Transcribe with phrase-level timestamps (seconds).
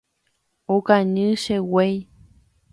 [0.75, 1.95] Okañy che guéi.